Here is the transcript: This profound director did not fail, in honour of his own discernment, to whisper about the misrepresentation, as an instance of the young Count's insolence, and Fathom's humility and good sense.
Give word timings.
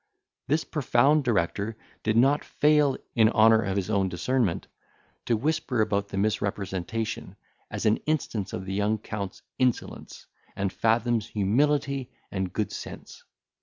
This 0.47 0.63
profound 0.63 1.23
director 1.23 1.77
did 2.01 2.17
not 2.17 2.43
fail, 2.43 2.97
in 3.13 3.29
honour 3.29 3.61
of 3.61 3.75
his 3.75 3.87
own 3.91 4.09
discernment, 4.09 4.65
to 5.27 5.37
whisper 5.37 5.79
about 5.79 6.07
the 6.07 6.17
misrepresentation, 6.17 7.35
as 7.69 7.85
an 7.85 7.97
instance 8.07 8.51
of 8.51 8.65
the 8.65 8.73
young 8.73 8.97
Count's 8.97 9.43
insolence, 9.59 10.25
and 10.55 10.73
Fathom's 10.73 11.27
humility 11.27 12.09
and 12.31 12.51
good 12.51 12.71
sense. 12.71 13.23